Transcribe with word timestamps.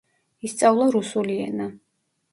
ისწავლა 0.49 0.87
რუსული 0.97 1.39
ენა. 1.45 1.71